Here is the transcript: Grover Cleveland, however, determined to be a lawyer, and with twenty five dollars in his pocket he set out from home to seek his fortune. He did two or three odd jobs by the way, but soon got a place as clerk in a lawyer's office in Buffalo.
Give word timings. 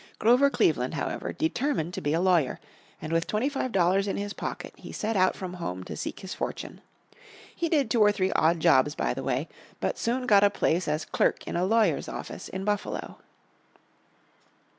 Grover 0.17 0.49
Cleveland, 0.49 0.95
however, 0.95 1.31
determined 1.31 1.93
to 1.93 2.01
be 2.01 2.13
a 2.13 2.19
lawyer, 2.19 2.59
and 3.03 3.13
with 3.13 3.27
twenty 3.27 3.49
five 3.49 3.71
dollars 3.71 4.07
in 4.07 4.17
his 4.17 4.33
pocket 4.33 4.73
he 4.75 4.91
set 4.91 5.15
out 5.15 5.35
from 5.35 5.53
home 5.53 5.83
to 5.83 5.95
seek 5.95 6.21
his 6.21 6.33
fortune. 6.33 6.81
He 7.55 7.69
did 7.69 7.91
two 7.91 8.01
or 8.01 8.11
three 8.11 8.31
odd 8.31 8.59
jobs 8.59 8.95
by 8.95 9.13
the 9.13 9.21
way, 9.21 9.47
but 9.79 9.99
soon 9.99 10.25
got 10.25 10.43
a 10.43 10.49
place 10.49 10.87
as 10.87 11.05
clerk 11.05 11.45
in 11.47 11.55
a 11.55 11.65
lawyer's 11.65 12.09
office 12.09 12.49
in 12.49 12.65
Buffalo. 12.65 13.19